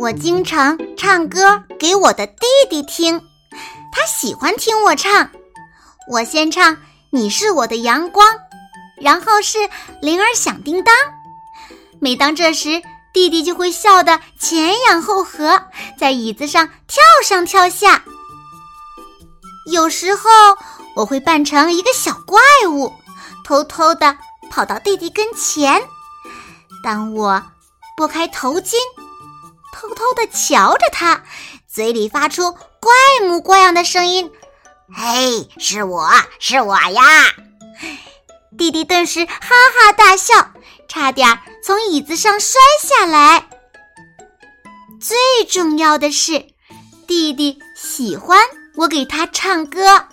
[0.00, 3.20] 我经常唱歌给我的弟弟听，
[3.90, 5.28] 他喜欢听我唱。
[6.08, 6.76] 我先唱
[7.10, 8.24] 《你是我的阳光》，
[9.00, 9.58] 然后是
[10.00, 10.94] 《铃儿响叮当》。
[12.00, 12.80] 每当这时，
[13.12, 15.64] 弟弟就会笑得前仰后合，
[15.98, 18.04] 在椅子上跳上跳下。
[19.72, 20.30] 有时候，
[20.94, 22.40] 我会扮成一个小怪
[22.70, 22.92] 物，
[23.44, 24.16] 偷偷地
[24.48, 25.82] 跑到弟弟跟前。
[26.84, 27.42] 当我
[27.96, 28.76] 拨开头巾。
[29.72, 31.22] 偷偷地瞧着他，
[31.66, 34.30] 嘴里发出怪模怪样的声音
[34.94, 37.02] ：“嘿，是我是我呀！”
[38.56, 40.52] 弟弟顿时哈哈大笑，
[40.88, 43.48] 差点从椅子上摔下来。
[45.00, 45.16] 最
[45.48, 46.46] 重要的是，
[47.06, 48.40] 弟弟喜欢
[48.74, 50.06] 我给他唱歌。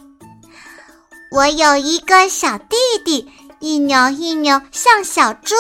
[1.32, 5.56] 我有一个小弟弟，一扭一扭像小猪，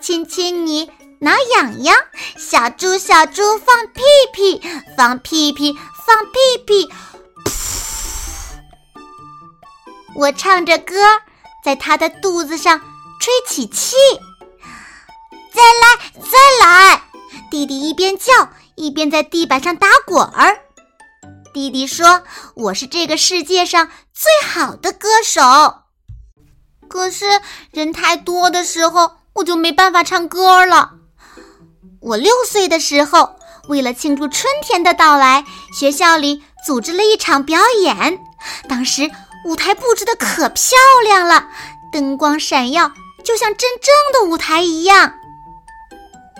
[0.00, 0.90] 亲亲你。
[1.22, 1.94] 挠痒痒，
[2.38, 4.62] 小猪小猪放屁屁，
[4.96, 5.74] 放屁屁
[6.06, 6.90] 放屁屁，
[10.14, 10.94] 我唱着歌，
[11.62, 12.80] 在他的肚子上
[13.20, 13.96] 吹起气。
[15.52, 17.02] 再来再来！
[17.50, 18.32] 弟弟一边叫
[18.74, 20.60] 一边在地板上打滚儿。
[21.52, 22.22] 弟弟说
[22.56, 25.42] ：“我是这个世界上最好的歌手。”
[26.88, 27.26] 可是
[27.72, 30.99] 人太多的时候，我就没办法唱歌了。
[32.00, 33.36] 我六岁的时候，
[33.68, 38.18] 为了庆祝春天的到来，学校里组织了一场表演。
[38.68, 39.10] 当时
[39.44, 41.48] 舞台布置的可漂亮了，
[41.92, 42.92] 灯光闪耀，
[43.22, 45.14] 就像真正的舞台一样。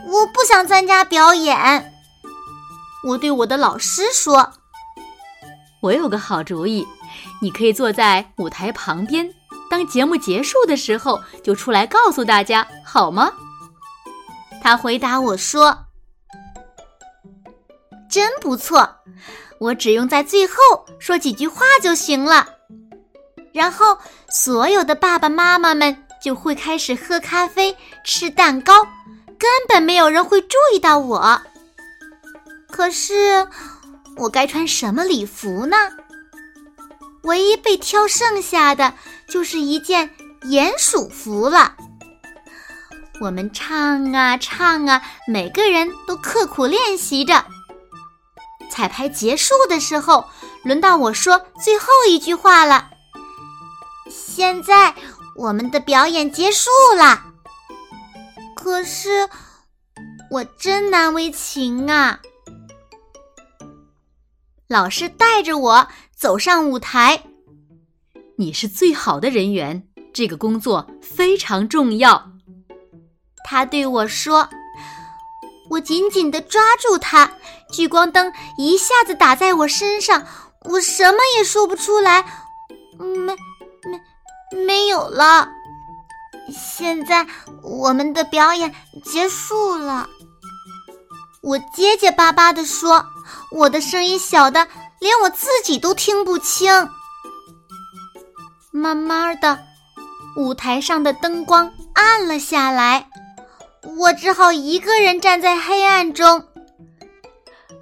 [0.07, 1.93] 我不想参加表演，
[3.09, 4.55] 我对我的老师说
[5.83, 6.89] ：“我有个好主意，
[7.43, 9.31] 你可以坐在舞台旁边，
[9.71, 13.31] 当节目结束的时候就出来告诉大家，好吗？”
[14.63, 15.87] 他回答我说
[18.09, 18.97] ：“真不错，
[19.59, 20.55] 我只用在最后
[20.99, 22.47] 说几句话就行了。
[23.53, 23.99] 然后
[24.29, 28.85] 所有的爸爸妈妈们就会开始喝咖啡、吃蛋糕，
[29.39, 31.43] 根本没有人会注意到我。
[32.69, 33.49] 可是
[34.17, 35.77] 我该穿什么礼服呢？
[37.23, 38.95] 唯一被挑剩下的
[39.27, 40.11] 就是一件
[40.43, 41.75] 鼹鼠服了。”
[43.21, 47.45] 我们唱啊唱啊，每个人都刻苦练习着。
[48.71, 50.25] 彩排结束的时候，
[50.65, 52.89] 轮到我说最后一句话了。
[54.09, 54.95] 现在
[55.37, 57.25] 我们的表演结束了，
[58.57, 59.29] 可是
[60.31, 62.21] 我真难为情啊！
[64.67, 67.25] 老师带着我走上舞台。
[68.39, 72.30] 你是最好的人员，这个工作非常重要。
[73.45, 74.49] 他对我说
[75.71, 77.33] ：“我紧紧地抓住他，
[77.73, 80.27] 聚光灯一下子打在我身上，
[80.65, 82.25] 我什么也说不出来。
[82.99, 83.37] 没，
[84.53, 85.49] 没，没有了。
[86.53, 87.27] 现在
[87.63, 88.75] 我们的表演
[89.05, 90.09] 结束了。”
[91.43, 93.03] 我结结巴巴地说，
[93.51, 94.69] 我的声音小的
[94.99, 96.71] 连我自己都听不清。
[98.71, 99.59] 慢慢的，
[100.37, 103.09] 舞台上的灯光暗了下来。
[103.83, 106.45] 我只好一个人站在黑暗中。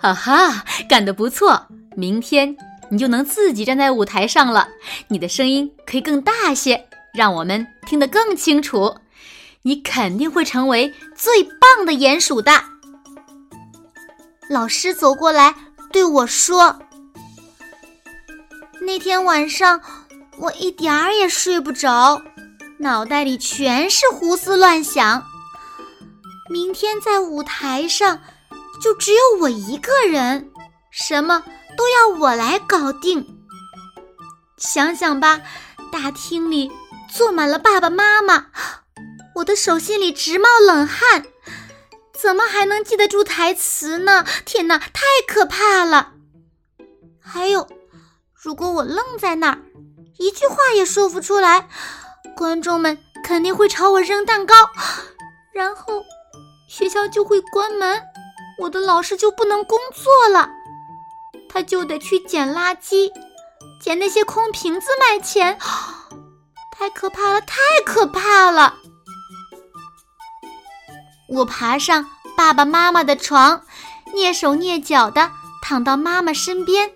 [0.01, 1.67] 哈哈，干得不错！
[1.97, 2.57] 明天
[2.89, 4.69] 你就能自己站在舞台上了，
[5.09, 8.97] 你的声音可以更大些，让我们听得更清楚。
[9.63, 12.53] 你肯定会成为最棒的鼹鼠的。
[14.49, 15.55] 老师走过来
[15.91, 16.79] 对我说
[18.81, 19.81] ：“那天晚上
[20.39, 22.23] 我一点儿也睡不着，
[22.79, 25.25] 脑袋里全是胡思乱想。”
[26.51, 28.23] 明天在舞台上，
[28.83, 30.51] 就只有我一个人，
[30.91, 31.45] 什么
[31.77, 33.45] 都要我来搞定。
[34.57, 35.43] 想想吧，
[35.93, 36.73] 大厅里
[37.13, 38.47] 坐满了爸爸妈妈，
[39.37, 41.27] 我的手心里直冒冷汗，
[42.19, 44.25] 怎么还能记得住台词呢？
[44.47, 46.15] 天哪，太可怕了！
[47.21, 47.69] 还有，
[48.33, 49.59] 如果我愣在那儿，
[50.17, 51.69] 一句话也说不出来，
[52.35, 54.55] 观众们肯定会朝我扔蛋糕，
[55.53, 56.03] 然后。
[56.69, 58.01] 学校就会关门，
[58.59, 60.49] 我的老师就不能工作了，
[61.49, 63.11] 他就得去捡垃圾，
[63.81, 65.59] 捡那些空瓶子卖钱，
[66.71, 67.57] 太可怕了，太
[67.87, 68.75] 可怕了！
[71.31, 72.07] 我爬上
[72.37, 73.63] 爸爸妈妈的床，
[74.15, 75.31] 蹑手蹑脚的
[75.63, 76.93] 躺到妈妈身边。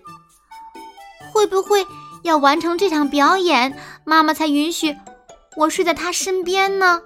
[1.31, 1.85] 会不会
[2.21, 3.75] 要完成这场表演，
[4.05, 4.95] 妈妈才允许
[5.57, 7.01] 我睡在她身边呢？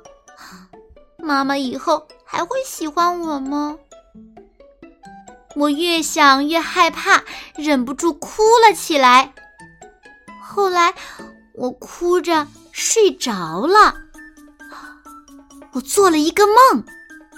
[1.27, 3.77] 妈妈以后还会喜欢我吗？
[5.57, 7.21] 我越想越害怕，
[7.57, 9.33] 忍不住哭了起来。
[10.41, 10.93] 后来，
[11.53, 13.95] 我哭着睡着了。
[15.73, 16.85] 我做了一个梦。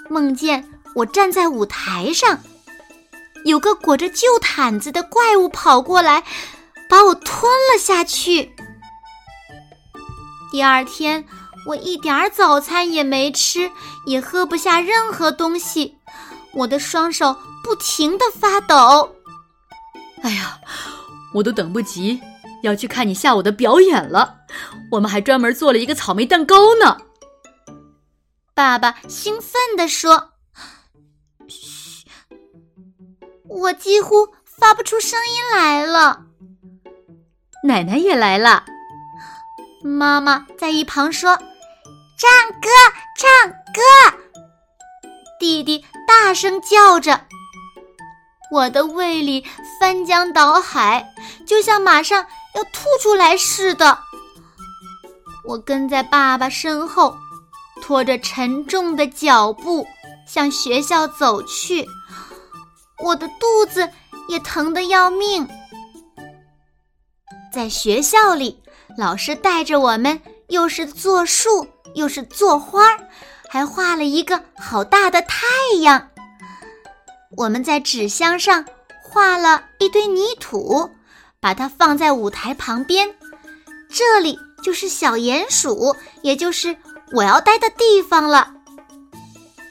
[0.07, 2.39] 梦见我站在舞台上，
[3.43, 6.23] 有个裹着旧毯子的怪物跑过来，
[6.87, 8.51] 把我吞了下去。
[10.51, 11.25] 第二天，
[11.69, 13.69] 我一点儿早餐也没吃，
[14.07, 15.95] 也喝不下任何东西，
[16.51, 19.15] 我的双手不停的发抖。
[20.23, 20.59] 哎呀，
[21.31, 22.19] 我都等不及
[22.63, 24.35] 要去看你下午的表演了。
[24.89, 26.97] 我们还专门做了一个草莓蛋糕呢。
[28.55, 30.31] 爸爸兴奋地说
[31.47, 32.03] ：“嘘，
[33.47, 36.25] 我几乎发不出声音来了。”
[37.63, 38.65] 奶奶也来了，
[39.83, 41.37] 妈妈在一旁说
[42.19, 42.29] ：“唱
[42.59, 42.69] 歌，
[43.17, 43.81] 唱歌！”
[45.39, 47.21] 弟弟大声叫着，
[48.51, 49.45] 我的胃里
[49.79, 51.07] 翻江倒海，
[51.47, 53.97] 就像马上要吐出来似的。
[55.45, 57.15] 我跟在爸爸身后。
[57.81, 59.87] 拖着沉重的脚步
[60.27, 61.87] 向学校走去，
[63.01, 63.89] 我的肚子
[64.27, 65.47] 也疼得要命。
[67.53, 68.61] 在学校里，
[68.97, 71.65] 老师带着我们，又是做树，
[71.99, 72.97] 又是做花，
[73.47, 75.45] 还画了一个好大的太
[75.81, 76.09] 阳。
[77.37, 78.65] 我们在纸箱上
[79.03, 80.89] 画了一堆泥土，
[81.39, 83.13] 把它放在舞台旁边。
[83.89, 86.75] 这里就是小鼹鼠，也就是。
[87.11, 88.53] 我要待的地方了。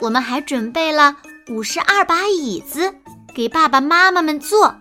[0.01, 1.15] 我们还准备了
[1.47, 2.93] 五十二把椅子
[3.33, 4.75] 给爸爸妈妈们坐。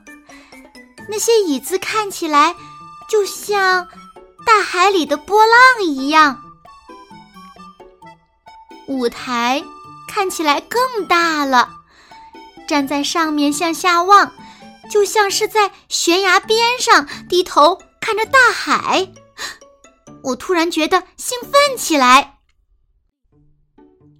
[1.08, 2.56] 那些椅子看起来
[3.08, 3.86] 就像
[4.44, 6.36] 大海里的波浪一样。
[8.88, 9.62] 舞台
[10.08, 11.68] 看起来更大了，
[12.66, 14.32] 站在上面向下望，
[14.90, 19.12] 就像是在悬崖边上低头看着大海。
[20.24, 22.38] 我突然觉得兴奋起来。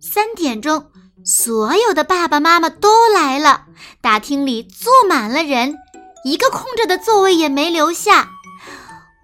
[0.01, 0.91] 三点钟，
[1.25, 3.65] 所有的爸爸妈妈都来了，
[4.01, 5.77] 大厅里坐满了人，
[6.25, 8.29] 一个空着的座位也没留下。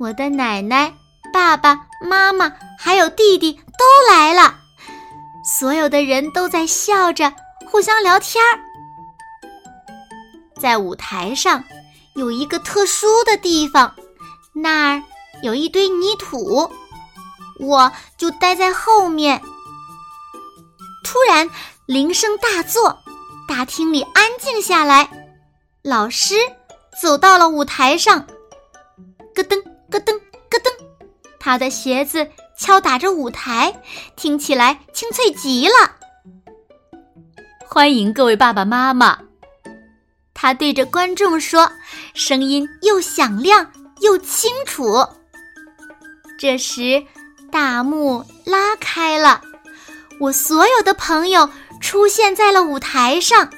[0.00, 0.94] 我的奶奶、
[1.32, 4.63] 爸爸妈妈还有弟弟都来了，
[5.56, 7.33] 所有的人都在笑着
[7.71, 8.59] 互相聊天儿。
[10.61, 11.62] 在舞台上
[12.17, 13.95] 有一个特殊的地方，
[14.53, 15.03] 那儿
[15.43, 16.69] 有一堆泥土，
[17.61, 19.41] 我就待在后面。
[21.05, 21.49] 突然，
[21.87, 22.99] 铃声大作，
[23.47, 25.09] 大厅里安静下来。
[25.83, 26.35] 老师
[27.00, 28.27] 走到了舞台上，
[29.35, 30.19] 咯噔咯噔
[30.50, 30.73] 咯噔，
[31.39, 32.29] 他的鞋子
[32.59, 33.83] 敲打着舞台，
[34.17, 35.75] 听起来清脆极了。
[37.67, 39.19] 欢迎各位爸爸妈妈，
[40.33, 41.71] 他对着观众说，
[42.14, 45.05] 声音又响亮又清楚。
[46.38, 47.05] 这时，
[47.50, 49.40] 大幕拉开了。
[50.21, 51.50] 我所有的朋友
[51.81, 53.50] 出现在了舞台上，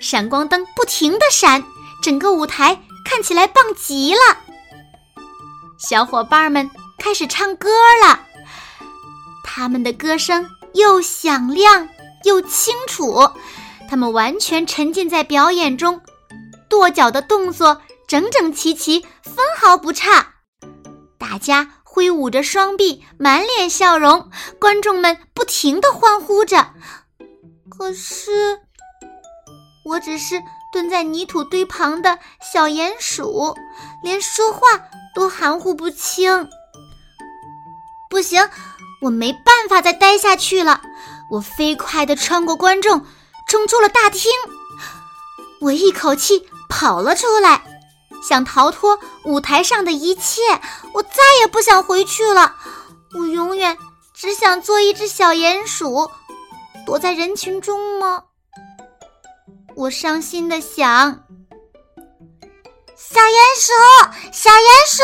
[0.00, 1.64] 闪光灯不停的闪，
[2.02, 4.20] 整个舞台看起来棒极了。
[5.78, 7.70] 小伙伴们开始唱歌
[8.04, 8.20] 了，
[9.58, 11.88] 他们的歌声又响亮
[12.22, 13.28] 又清楚，
[13.90, 16.00] 他们完全沉浸在表演中，
[16.68, 20.34] 跺脚的动作整整齐齐，分毫不差。
[21.18, 21.72] 大家。
[21.82, 26.68] 挥舞着双臂，满脸笑容，观众们不停的欢呼着。
[27.68, 28.60] 可是，
[29.84, 30.40] 我只是
[30.72, 33.56] 蹲在泥土堆旁的小鼹鼠，
[34.04, 34.60] 连说话
[35.12, 36.48] 都含糊不清。
[38.08, 38.48] 不行，
[39.00, 40.80] 我没办法再待下去了。
[41.30, 43.04] 我飞快地穿过观众，
[43.46, 44.30] 冲出了大厅。
[45.60, 47.62] 我一口气跑了出来。
[48.20, 50.42] 想逃脱舞台上的一切，
[50.92, 52.56] 我再也不想回去了。
[53.16, 53.78] 我永远
[54.12, 56.10] 只想做一只小鼹鼠，
[56.84, 58.24] 躲在人群中吗？
[59.76, 61.24] 我伤心的想。
[62.96, 63.72] 小鼹鼠，
[64.32, 65.02] 小鼹鼠！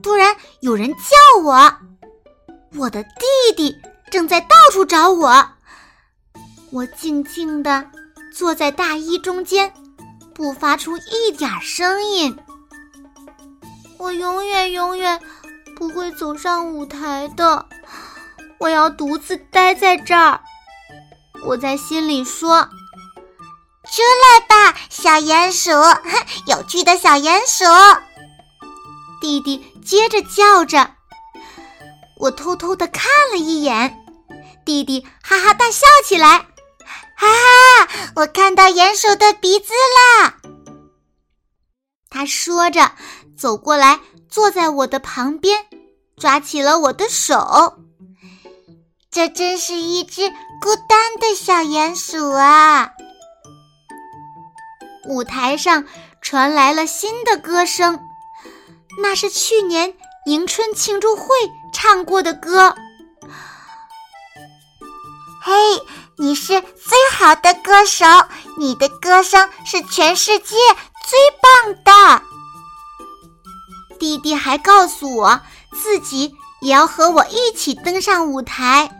[0.00, 1.72] 突然有人叫我，
[2.76, 3.10] 我的弟
[3.56, 5.46] 弟正在到处找我。
[6.70, 7.86] 我静静地
[8.34, 9.72] 坐在大衣中间，
[10.34, 12.38] 不发出一点声音。
[13.98, 15.20] 我永远永远
[15.76, 17.66] 不会走上舞台的，
[18.58, 20.40] 我要独自待在这儿。
[21.46, 22.68] 我在心里说
[23.84, 25.70] ：“出来吧，小鼹鼠，
[26.46, 27.64] 有趣的小鼹鼠。”
[29.20, 30.94] 弟弟接着叫着。
[32.22, 33.96] 我偷偷的看了一眼，
[34.64, 36.38] 弟弟哈哈大笑起来，
[37.16, 37.88] 哈哈！
[38.14, 39.72] 我看到鼹鼠的鼻子
[40.22, 40.34] 了。
[42.08, 42.92] 他说着，
[43.36, 43.98] 走过来，
[44.28, 45.66] 坐在我的旁边，
[46.16, 47.82] 抓起了我的手。
[49.10, 50.28] 这真是一只
[50.60, 52.92] 孤单的小鼹鼠啊！
[55.08, 55.84] 舞台上
[56.20, 57.98] 传来了新的歌声，
[59.02, 59.94] 那是去年
[60.26, 61.26] 迎春庆祝会。
[61.72, 62.74] 唱过的歌，
[65.42, 65.52] 嘿，
[66.18, 68.06] 你是最好的歌手，
[68.58, 70.56] 你的歌声是全世界
[71.08, 72.22] 最棒的。
[73.98, 75.40] 弟弟还告诉我
[75.72, 78.90] 自己也要和我一起登上舞台，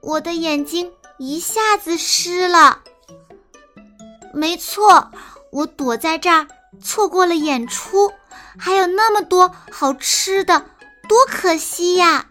[0.00, 2.80] 我的眼睛一下子湿了。
[4.32, 5.10] 没错，
[5.52, 6.48] 我躲在这儿，
[6.82, 8.12] 错过了演出，
[8.58, 10.66] 还有那么多好吃的。
[11.08, 12.26] 多可惜呀！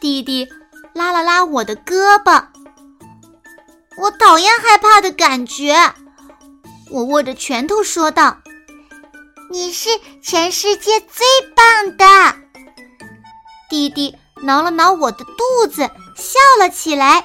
[0.00, 0.48] 弟弟
[0.92, 2.46] 拉了拉我的胳膊，
[3.96, 5.94] 我讨厌害怕的感觉。
[6.90, 8.38] 我握着拳头说道
[9.50, 9.88] ：“你是
[10.22, 11.26] 全世界最
[11.56, 12.36] 棒的。”
[13.68, 17.24] 弟弟挠了挠我的肚子，笑了起来：“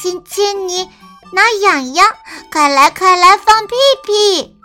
[0.00, 0.88] 亲亲你，
[1.32, 2.08] 挠痒痒，
[2.50, 4.56] 快来快来放屁屁！”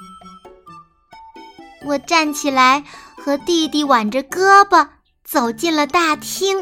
[1.86, 2.84] 我站起来。
[3.24, 4.86] 和弟弟挽着胳膊
[5.24, 6.62] 走进了大厅。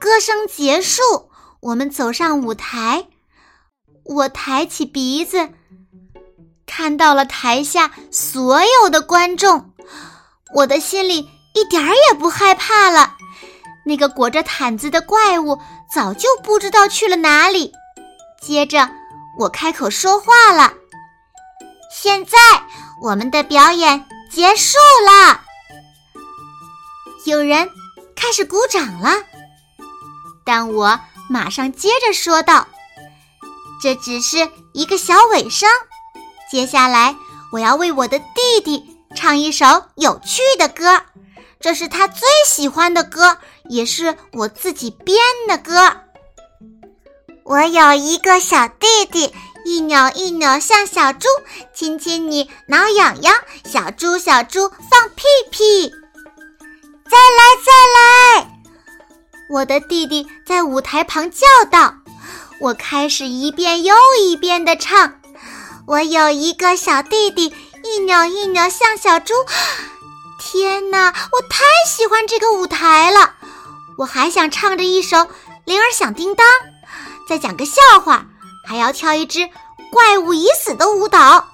[0.00, 1.02] 歌声结束，
[1.60, 3.06] 我们走上舞台。
[4.04, 5.50] 我抬起鼻子，
[6.66, 9.72] 看到了台下所有的观众，
[10.52, 13.14] 我的心里一点儿也不害怕了。
[13.84, 15.60] 那个裹着毯子的怪物
[15.94, 17.72] 早就不知道去了哪里。
[18.42, 18.90] 接着，
[19.38, 20.72] 我开口说话了
[21.94, 22.36] ：“现在，
[23.00, 25.40] 我们的表演。”结束了，
[27.24, 27.68] 有人
[28.14, 29.10] 开始鼓掌了，
[30.44, 32.68] 但我马上接着说道
[33.82, 35.68] ：“这只是一个小尾声，
[36.50, 37.16] 接下来
[37.52, 41.02] 我要为我的弟弟唱一首有趣的歌，
[41.58, 45.16] 这是他最喜欢的歌，也是我自己编
[45.48, 46.02] 的歌。
[47.44, 49.34] 我有一个小弟弟。”
[49.68, 51.28] 一扭一扭像小猪，
[51.74, 53.34] 亲亲你挠痒痒，
[53.70, 58.50] 小猪小猪放屁屁，再来再来！
[59.50, 61.96] 我的弟弟在舞台旁叫道。
[62.60, 65.20] 我开始一遍又一遍地唱。
[65.86, 69.34] 我有一个小弟弟，一扭一扭像小猪。
[70.40, 73.34] 天哪，我太喜欢这个舞台了！
[73.98, 75.16] 我还想唱着一首
[75.66, 76.46] 《铃儿响叮当》，
[77.28, 78.24] 再讲个笑话。
[78.68, 79.48] 还要跳一支
[79.90, 81.48] 怪物已死的舞蹈，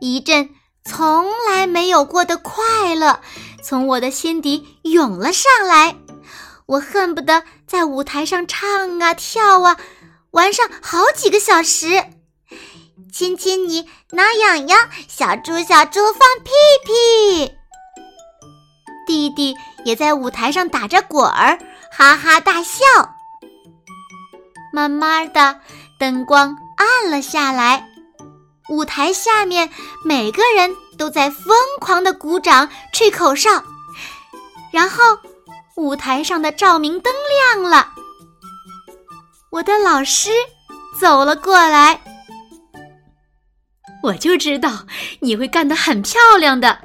[0.00, 0.50] 一阵
[0.84, 3.18] 从来没有过的快乐
[3.64, 5.96] 从我的心底涌了上来，
[6.66, 9.76] 我恨不得在舞台上唱啊跳啊，
[10.30, 12.04] 玩上好几个小时。
[13.12, 16.52] 亲亲你，挠痒痒，小猪小猪放屁
[16.84, 17.52] 屁。
[19.04, 21.58] 弟弟也在舞台上打着滚儿，
[21.90, 23.15] 哈哈大笑。
[24.76, 25.58] 慢慢的，
[25.98, 27.88] 灯光暗了下来，
[28.68, 29.70] 舞台下面
[30.04, 33.48] 每个人都在疯狂的鼓掌、吹口哨，
[34.70, 35.02] 然后
[35.76, 37.10] 舞台上的照明灯
[37.54, 37.88] 亮了。
[39.48, 40.28] 我的老师
[41.00, 41.98] 走了过来，
[44.04, 44.84] 我就知道
[45.20, 46.78] 你会干得很漂亮的。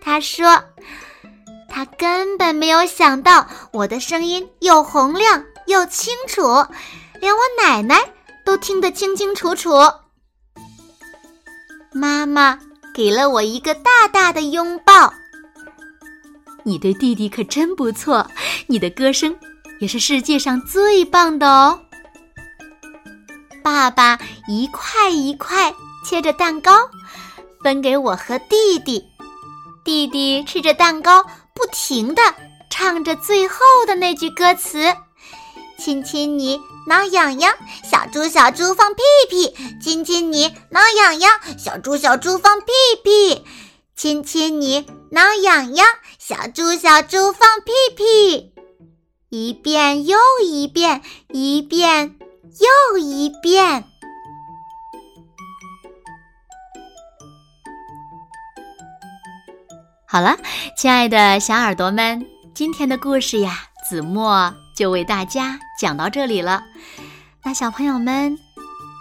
[0.00, 0.64] 他说，
[1.68, 5.44] 他根本没有想到我的声音又洪亮。
[5.70, 6.42] 又清楚，
[7.20, 8.12] 连我奶奶
[8.44, 9.70] 都听得清清楚楚。
[11.92, 12.58] 妈妈
[12.92, 15.14] 给了我一个大大的拥抱。
[16.64, 18.28] 你对弟弟可真不错，
[18.66, 19.34] 你的歌声
[19.78, 21.80] 也是世界上最棒的哦。
[23.62, 25.72] 爸爸一块一块
[26.04, 26.72] 切着蛋糕，
[27.62, 29.04] 分给我和弟弟。
[29.84, 31.22] 弟弟吃着蛋糕，
[31.54, 32.22] 不停的
[32.68, 34.92] 唱着最后的那句歌词。
[35.80, 39.56] 亲亲你，挠痒痒，小猪小猪放屁屁。
[39.80, 42.66] 亲亲你，挠痒痒，小猪小猪放屁
[43.02, 43.42] 屁。
[43.96, 45.86] 亲亲你，挠痒痒，
[46.18, 48.52] 小猪小猪放屁屁。
[49.30, 51.00] 一遍又一遍，
[51.32, 52.14] 一遍
[52.90, 53.84] 又一遍。
[60.06, 60.36] 好了，
[60.76, 66.64] 亲爱的小耳朵们，今天的故事呀，子墨就为大家讲到这里了。
[67.42, 68.34] 那小朋友们，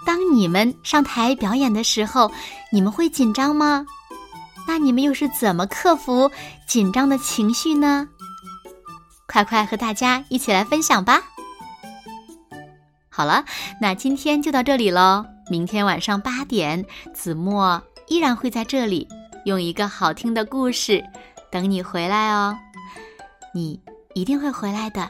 [0.05, 2.29] 当你们上台表演的时候，
[2.69, 3.85] 你们会紧张吗？
[4.67, 6.29] 那你们又是怎么克服
[6.67, 8.05] 紧张的情绪呢？
[9.25, 11.21] 快快和大家一起来分享吧！
[13.07, 13.45] 好了，
[13.79, 15.25] 那今天就到这里喽。
[15.49, 19.07] 明天晚上八点，子墨依然会在这里，
[19.45, 21.01] 用一个好听的故事
[21.49, 22.53] 等你回来哦。
[23.53, 23.79] 你
[24.13, 25.09] 一定会回来的，